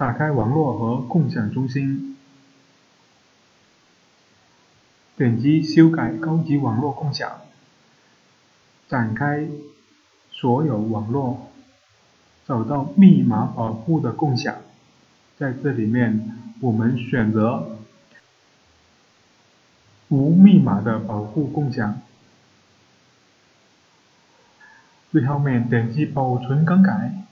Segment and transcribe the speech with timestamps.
[0.00, 2.16] 打开网络和共享中心。
[5.14, 7.42] 点击修改高级网络共享。
[8.88, 9.46] 展开
[10.30, 11.50] 所有网络
[12.46, 14.56] 找到密码保护的共享。
[15.36, 17.76] 在这里面我们选择
[20.08, 22.00] 无密码的保护共享。
[25.12, 27.29] 最后面点击保存更改。